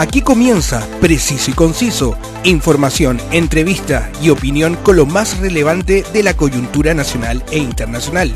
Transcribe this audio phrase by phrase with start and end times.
[0.00, 6.32] Aquí comienza Preciso y Conciso, información, entrevista y opinión con lo más relevante de la
[6.32, 8.34] coyuntura nacional e internacional.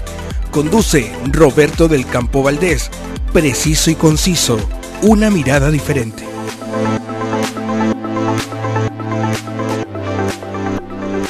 [0.51, 2.91] Conduce Roberto del Campo Valdés.
[3.33, 4.59] Preciso y Conciso,
[5.01, 6.23] una mirada diferente.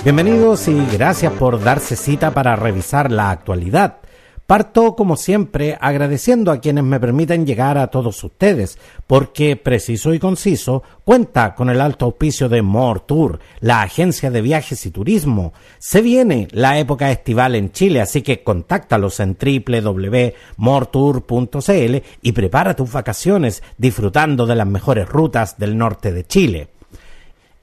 [0.02, 3.98] Bienvenidos y gracias por darse cita para revisar la actualidad.
[4.46, 10.18] Parto, como siempre, agradeciendo a quienes me permiten llegar a todos ustedes, porque Preciso y
[10.18, 15.54] Conciso cuenta con el alto auspicio de More Tour, la agencia de viajes y turismo.
[15.78, 22.92] Se viene la época estival en Chile, así que contáctalos en www.mortour.cl y prepara tus
[22.92, 26.73] vacaciones disfrutando de las mejores rutas del norte de Chile.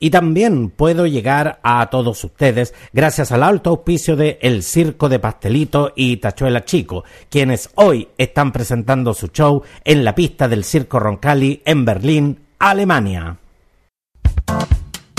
[0.04, 5.20] Y también puedo llegar a todos ustedes gracias al alto auspicio de El Circo de
[5.20, 11.00] Pastelito y Tachuela Chico, quienes hoy están presentando su show en la pista del Circo
[11.00, 13.38] Roncalli en Berlín, Alemania.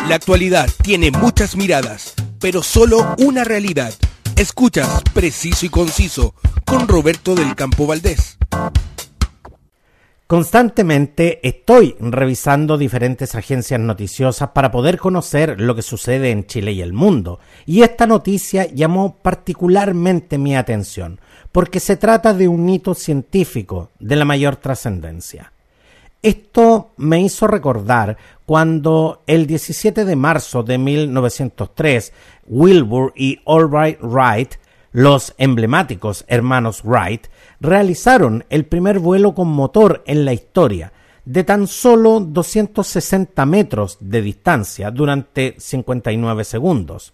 [0.09, 3.95] La actualidad tiene muchas miradas, pero solo una realidad.
[4.35, 6.35] Escuchas Preciso y Conciso
[6.67, 8.37] con Roberto del Campo Valdés.
[10.33, 16.81] Constantemente estoy revisando diferentes agencias noticiosas para poder conocer lo que sucede en Chile y
[16.81, 21.21] el mundo, y esta noticia llamó particularmente mi atención,
[21.53, 25.53] porque se trata de un hito científico de la mayor trascendencia.
[26.23, 28.17] Esto me hizo recordar
[28.47, 32.11] cuando el 17 de marzo de 1903
[32.47, 34.55] Wilbur y Albright Wright
[34.93, 37.27] los emblemáticos hermanos Wright
[37.61, 40.93] realizaron el primer vuelo con motor en la historia,
[41.25, 47.13] de tan solo 260 metros de distancia durante 59 segundos.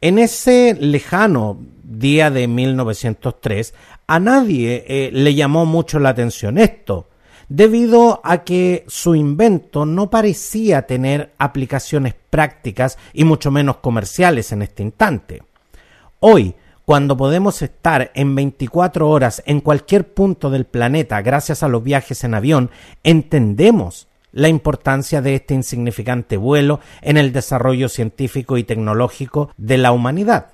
[0.00, 3.72] En ese lejano día de 1903,
[4.08, 7.08] a nadie eh, le llamó mucho la atención esto,
[7.48, 14.62] debido a que su invento no parecía tener aplicaciones prácticas y mucho menos comerciales en
[14.62, 15.42] este instante.
[16.18, 16.54] Hoy,
[16.84, 22.24] cuando podemos estar en 24 horas en cualquier punto del planeta gracias a los viajes
[22.24, 22.70] en avión,
[23.04, 29.92] entendemos la importancia de este insignificante vuelo en el desarrollo científico y tecnológico de la
[29.92, 30.46] humanidad.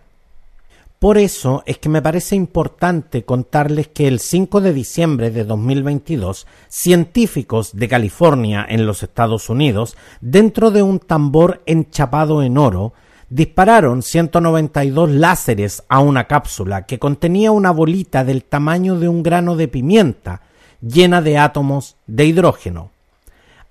[0.98, 6.48] Por eso es que me parece importante contarles que el 5 de diciembre de 2022,
[6.66, 12.94] científicos de California en los Estados Unidos, dentro de un tambor enchapado en oro,
[13.30, 19.56] dispararon 192 láseres a una cápsula que contenía una bolita del tamaño de un grano
[19.56, 20.42] de pimienta
[20.80, 22.90] llena de átomos de hidrógeno.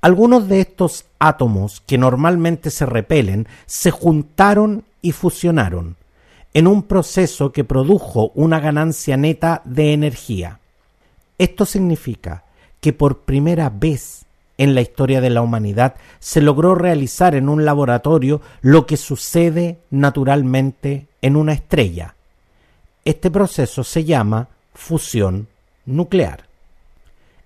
[0.01, 5.95] Algunos de estos átomos que normalmente se repelen se juntaron y fusionaron
[6.53, 10.59] en un proceso que produjo una ganancia neta de energía.
[11.38, 12.44] Esto significa
[12.79, 14.26] que por primera vez
[14.57, 19.79] en la historia de la humanidad se logró realizar en un laboratorio lo que sucede
[19.90, 22.16] naturalmente en una estrella.
[23.06, 25.47] Este proceso se llama fusión
[25.85, 26.45] nuclear.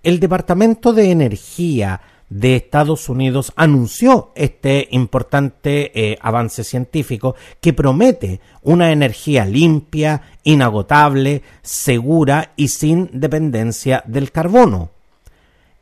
[0.04, 8.40] El Departamento de Energía de Estados Unidos anunció este importante eh, avance científico que promete
[8.64, 15.01] una energía limpia, inagotable, segura y sin dependencia del carbono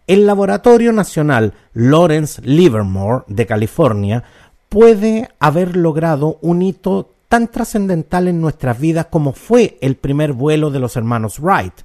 [0.10, 4.24] el Laboratorio Nacional Lawrence Livermore de California
[4.68, 10.72] puede haber logrado un hito tan trascendental en nuestras vidas como fue el primer vuelo
[10.72, 11.76] de los hermanos Wright,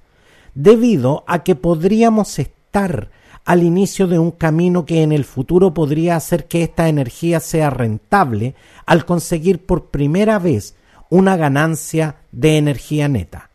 [0.55, 3.11] debido a que podríamos estar
[3.45, 7.69] al inicio de un camino que en el futuro podría hacer que esta energía sea
[7.69, 8.55] rentable
[8.87, 10.77] al conseguir por primera vez
[11.11, 13.51] una ganancia de energía neta.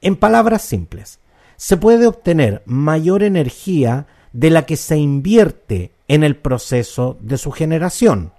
[0.00, 1.18] En palabras simples,
[1.58, 7.50] se puede obtener mayor energía de la que se invierte en el proceso de su
[7.50, 8.32] generación.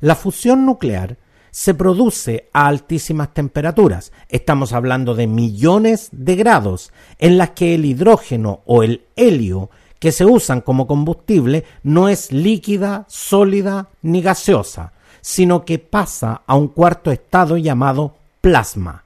[0.00, 1.16] La fusión nuclear
[1.50, 7.84] se produce a altísimas temperaturas, estamos hablando de millones de grados, en las que el
[7.84, 9.68] hidrógeno o el helio
[9.98, 16.54] que se usan como combustible no es líquida, sólida ni gaseosa, sino que pasa a
[16.54, 19.02] un cuarto estado llamado plasma.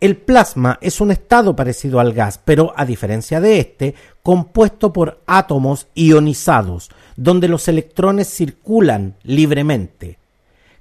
[0.00, 5.20] El plasma es un estado parecido al gas, pero a diferencia de este, compuesto por
[5.26, 10.16] átomos ionizados, donde los electrones circulan libremente.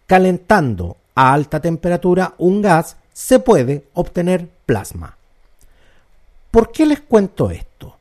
[0.07, 5.17] Calentando a alta temperatura un gas, se puede obtener plasma.
[6.49, 7.97] ¿Por qué les cuento esto?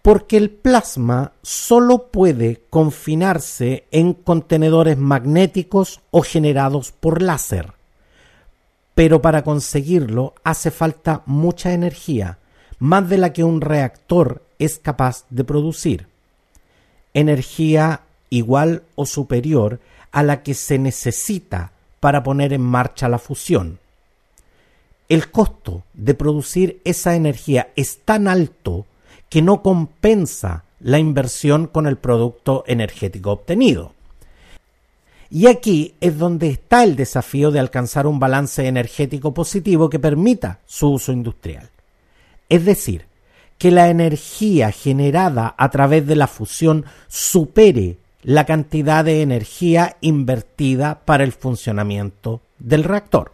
[0.00, 7.75] Porque el plasma solo puede confinarse en contenedores magnéticos o generados por láser
[8.96, 12.38] pero para conseguirlo hace falta mucha energía,
[12.78, 16.06] más de la que un reactor es capaz de producir.
[17.12, 18.00] Energía
[18.30, 19.80] igual o superior
[20.12, 23.80] a la que se necesita para poner en marcha la fusión.
[25.10, 28.86] El costo de producir esa energía es tan alto
[29.28, 33.92] que no compensa la inversión con el producto energético obtenido.
[35.30, 40.60] Y aquí es donde está el desafío de alcanzar un balance energético positivo que permita
[40.66, 41.68] su uso industrial.
[42.48, 43.06] Es decir,
[43.58, 51.00] que la energía generada a través de la fusión supere la cantidad de energía invertida
[51.04, 53.32] para el funcionamiento del reactor.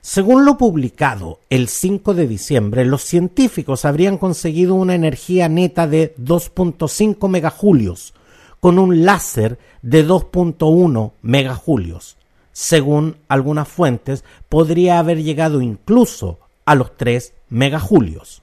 [0.00, 6.14] Según lo publicado el 5 de diciembre, los científicos habrían conseguido una energía neta de
[6.16, 8.14] 2.5 megajulios
[8.60, 12.16] con un láser de 2.1 megajulios.
[12.52, 18.42] Según algunas fuentes, podría haber llegado incluso a los 3 megajulios.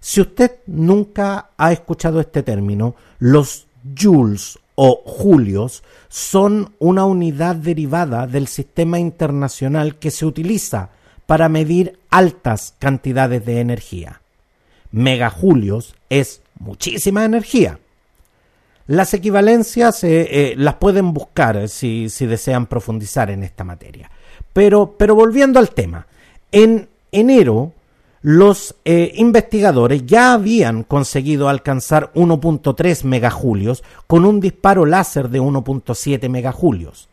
[0.00, 3.66] Si usted nunca ha escuchado este término, los
[3.98, 10.90] joules o julios son una unidad derivada del sistema internacional que se utiliza
[11.26, 14.22] para medir altas cantidades de energía.
[14.90, 17.78] Megajulios es muchísima energía.
[18.90, 24.10] Las equivalencias eh, eh, las pueden buscar eh, si, desean profundizar en esta materia.
[24.52, 26.08] Pero, volviendo al tema,
[26.50, 27.72] en enero
[28.22, 37.08] los investigadores ya habían conseguido alcanzar 1.3 megajulios con un disparo láser de 1.7 megajulios.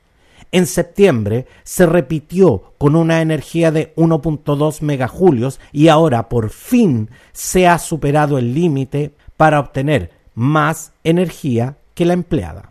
[0.51, 7.67] En septiembre se repitió con una energía de 1.2 megajulios y ahora por fin se
[7.67, 12.69] ha superado el límite para obtener más energía que la empleada.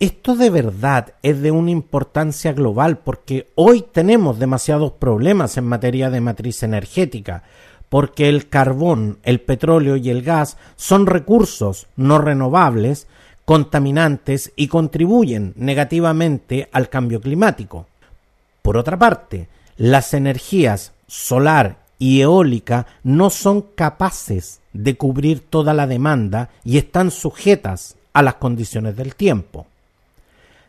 [0.00, 6.10] Esto de verdad es de una importancia global porque hoy tenemos demasiados problemas en materia
[6.10, 7.44] de matriz energética,
[7.88, 13.06] porque el carbón, el petróleo y el gas son recursos no renovables,
[13.44, 17.86] contaminantes y contribuyen negativamente al cambio climático.
[18.62, 19.46] Por otra parte,
[19.76, 27.10] las energías solar y eólica no son capaces de cubrir toda la demanda y están
[27.10, 29.66] sujetas a las condiciones del tiempo.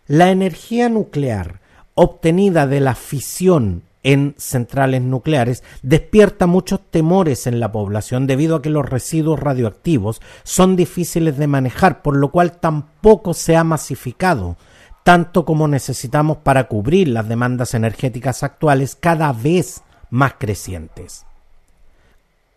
[0.08, 1.60] La energía nuclear
[1.96, 8.62] obtenida de la fisión en centrales nucleares despierta muchos temores en la población debido a
[8.62, 14.56] que los residuos radioactivos son difíciles de manejar, por lo cual tampoco se ha masificado
[15.04, 21.26] tanto como necesitamos para cubrir las demandas energéticas actuales cada vez más crecientes.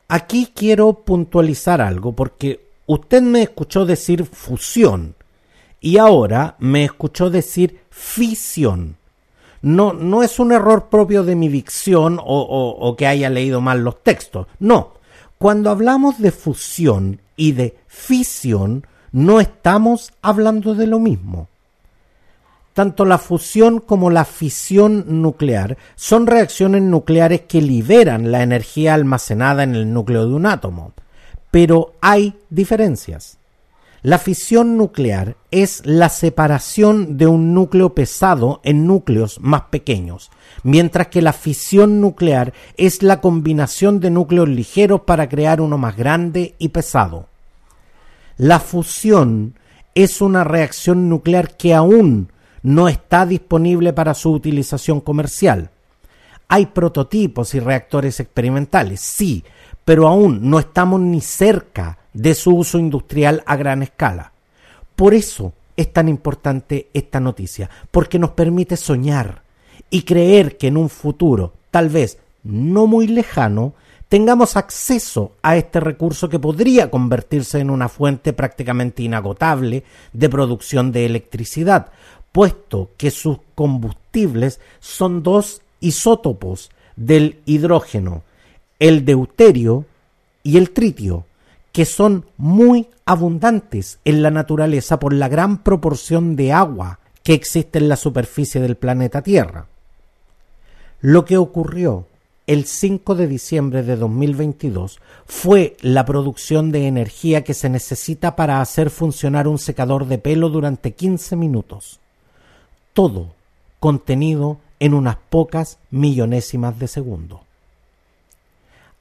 [0.09, 5.15] Aquí quiero puntualizar algo porque usted me escuchó decir fusión
[5.81, 8.97] y ahora me escuchó decir fisión.
[9.63, 13.85] No, no es un error propio de mi dicción o, o que haya leído mal
[13.85, 14.47] los textos.
[14.59, 14.95] No.
[15.39, 21.49] Cuando hablamos de fusión y de fisión, no estamos hablando de lo mismo.
[22.81, 29.65] Tanto la fusión como la fisión nuclear son reacciones nucleares que liberan la energía almacenada
[29.65, 30.95] en el núcleo de un átomo.
[31.51, 33.37] Pero hay diferencias.
[34.01, 40.31] La fisión nuclear es la separación de un núcleo pesado en núcleos más pequeños,
[40.63, 45.99] mientras que la fisión nuclear es la combinación de núcleos ligeros para crear uno más
[45.99, 47.27] grande y pesado.
[48.39, 49.53] La fusión
[49.95, 52.31] es una reacción nuclear que aún
[52.63, 55.71] no está disponible para su utilización comercial.
[56.49, 59.45] Hay prototipos y reactores experimentales, sí,
[59.85, 64.33] pero aún no estamos ni cerca de su uso industrial a gran escala.
[64.97, 69.43] Por eso es tan importante esta noticia, porque nos permite soñar
[69.89, 73.75] y creer que en un futuro, tal vez no muy lejano,
[74.09, 80.91] tengamos acceso a este recurso que podría convertirse en una fuente prácticamente inagotable de producción
[80.91, 81.93] de electricidad,
[82.33, 88.23] puesto que sus combustibles son dos isótopos del hidrógeno,
[88.79, 89.87] el deuterio
[90.43, 91.27] y el tritio,
[91.73, 97.79] que son muy abundantes en la naturaleza por la gran proporción de agua que existe
[97.79, 99.67] en la superficie del planeta Tierra.
[101.01, 102.07] Lo que ocurrió
[102.47, 108.61] el 5 de diciembre de 2022 fue la producción de energía que se necesita para
[108.61, 112.01] hacer funcionar un secador de pelo durante 15 minutos.
[112.93, 113.29] Todo
[113.79, 117.43] contenido en unas pocas millonésimas de segundo.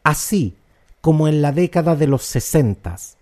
[0.04, 0.56] Así
[1.02, 3.18] como en la década de los sesentas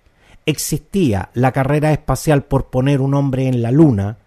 [0.46, 4.18] existía la carrera espacial por poner un hombre en la Luna,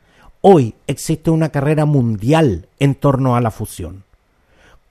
[0.43, 4.05] hoy existe una carrera mundial en torno a la fusión.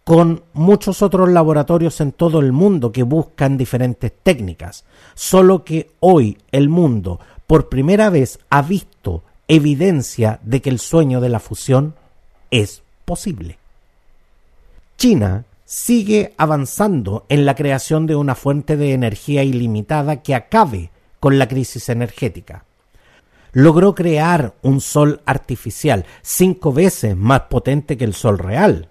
[0.09, 4.83] con muchos otros laboratorios en todo el mundo que buscan diferentes técnicas.
[5.13, 11.19] Solo que hoy el mundo por primera vez ha visto evidencia de que el sueño
[11.19, 11.95] de la fusión
[12.51, 13.57] es posible.
[14.95, 21.39] China sigue avanzando en la creación de una fuente de energía ilimitada que acabe con
[21.39, 22.63] la crisis energética.
[23.51, 28.87] Logró crear un sol artificial cinco veces más potente que el sol real.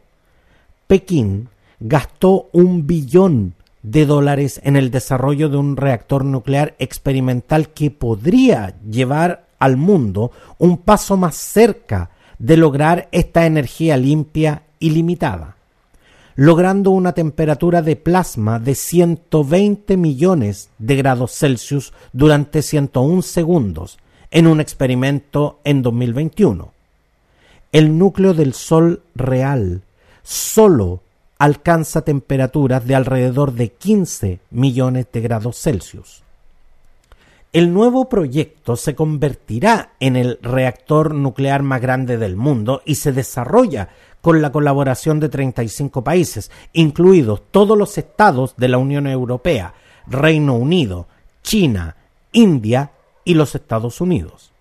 [0.89, 1.49] Pekín
[1.79, 8.75] gastó un billón de dólares en el desarrollo de un reactor nuclear experimental que podría
[8.89, 15.59] llevar al mundo un paso más cerca de lograr esta energía limpia y limitada
[16.39, 23.99] logrando una temperatura de plasma de 120 millones de grados Celsius durante 101 segundos
[24.31, 26.71] en un experimento en 2021.
[27.73, 29.83] El núcleo del Sol real
[30.23, 31.01] solo
[31.41, 36.23] alcanza temperaturas de alrededor de 15 millones de grados Celsius.
[37.53, 43.13] El nuevo proyecto se convertirá en el reactor nuclear más grande del mundo y se
[43.13, 43.89] desarrolla
[44.21, 49.73] con la colaboración de 35 países, incluidos todos los estados de la Unión Europea,
[50.07, 51.07] Reino Unido,
[51.43, 51.97] China,
[52.33, 52.91] India
[53.25, 54.53] y los Estados Unidos.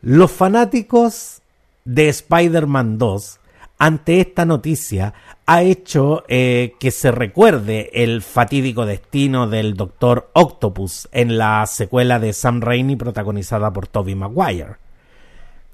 [0.00, 1.42] Los fanáticos
[1.84, 3.40] de Spider-Man 2
[3.78, 5.14] ante esta noticia
[5.46, 12.18] ha hecho eh, que se recuerde el fatídico destino del Doctor Octopus en la secuela
[12.18, 14.76] de Sam Raimi protagonizada por Tobey Maguire.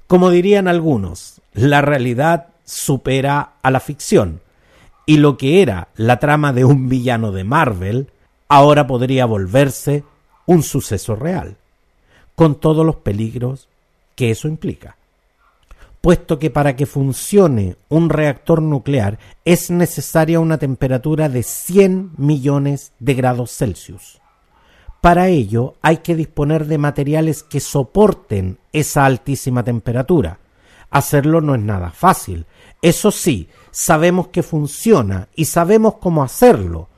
[0.07, 4.41] Como dirían algunos, la realidad supera a la ficción.
[5.05, 8.07] Y lo que era la trama de un villano de Marvel,
[8.47, 10.03] ahora podría volverse
[10.45, 11.55] un suceso real,
[12.35, 13.67] con todos los peligros
[14.15, 14.97] que eso implica.
[16.01, 22.91] Puesto que para que funcione un reactor nuclear es necesaria una temperatura de 100 millones
[22.99, 24.19] de grados Celsius.
[24.99, 30.39] Para ello hay que disponer de materiales que soporten esa altísima temperatura.
[30.89, 32.47] Hacerlo no es nada fácil,
[32.81, 36.89] eso sí, sabemos que funciona y sabemos cómo hacerlo.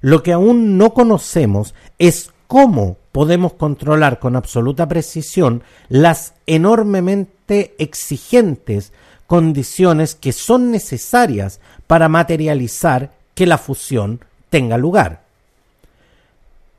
[0.00, 8.92] Lo que aún no conocemos es cómo podemos controlar con absoluta precisión las enormemente exigentes
[9.26, 15.22] condiciones que son necesarias para materializar que la fusión tenga lugar.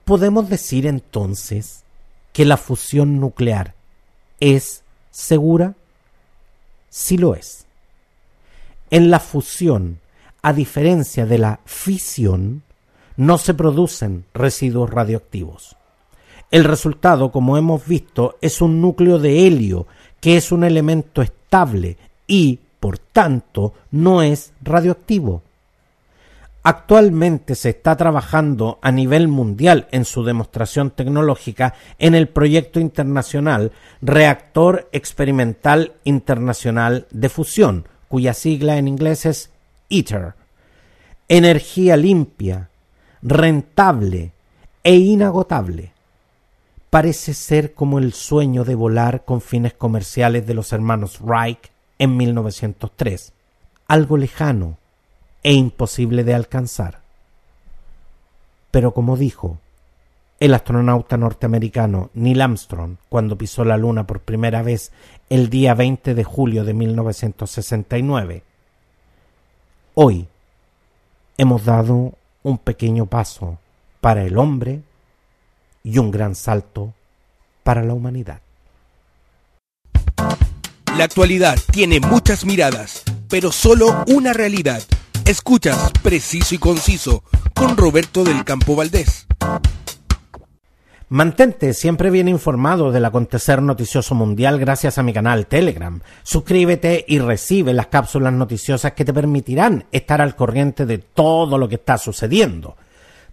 [0.05, 1.83] ¿Podemos decir entonces
[2.33, 3.73] que la fusión nuclear
[4.39, 5.75] es segura?
[6.89, 7.65] Sí lo es.
[8.89, 9.99] En la fusión,
[10.41, 12.63] a diferencia de la fisión,
[13.15, 15.77] no se producen residuos radioactivos.
[16.51, 19.87] El resultado, como hemos visto, es un núcleo de helio,
[20.19, 25.43] que es un elemento estable y, por tanto, no es radioactivo.
[26.63, 33.71] Actualmente se está trabajando a nivel mundial en su demostración tecnológica en el proyecto internacional
[34.01, 39.51] Reactor Experimental Internacional de Fusión, cuya sigla en inglés es
[39.89, 40.33] ITER.
[41.29, 42.69] Energía limpia,
[43.23, 44.33] rentable
[44.83, 45.93] e inagotable.
[46.91, 51.67] Parece ser como el sueño de volar con fines comerciales de los hermanos Wright
[51.97, 53.31] en 1903,
[53.87, 54.77] algo lejano
[55.41, 56.99] e imposible de alcanzar.
[58.71, 59.57] Pero como dijo
[60.41, 64.91] el astronauta norteamericano Neil Armstrong cuando pisó la Luna por primera vez
[65.29, 68.43] el día 20 de julio de 1969.
[69.93, 70.27] Hoy
[71.37, 73.59] hemos dado un pequeño paso
[74.01, 74.81] para el hombre
[75.83, 76.93] y un gran salto
[77.63, 78.41] para la humanidad.
[80.97, 84.83] La actualidad tiene muchas miradas, pero solo una realidad.
[85.25, 87.23] Escuchas Preciso y Conciso
[87.55, 89.27] con Roberto del Campo Valdés.
[91.07, 95.99] Mantente siempre bien informado del acontecer noticioso mundial gracias a mi canal Telegram.
[96.23, 101.67] Suscríbete y recibe las cápsulas noticiosas que te permitirán estar al corriente de todo lo
[101.67, 102.77] que está sucediendo.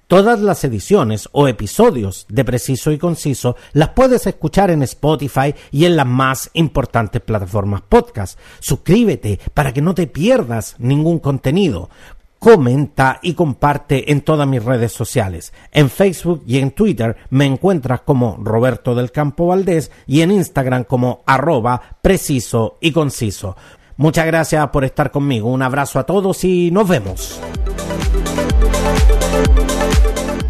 [0.08, 5.84] Todas las ediciones o episodios de Preciso y Conciso las puedes escuchar en Spotify y
[5.84, 8.38] en las más importantes plataformas podcast.
[8.58, 11.90] Suscríbete para que no te pierdas ningún contenido
[12.38, 15.52] comenta y comparte en todas mis redes sociales.
[15.72, 20.84] En Facebook y en Twitter me encuentras como Roberto del Campo Valdés y en Instagram
[20.84, 23.56] como arroba preciso y conciso.
[23.98, 25.50] Muchas gracias por estar conmigo.
[25.50, 27.38] Un abrazo a todos y nos vemos.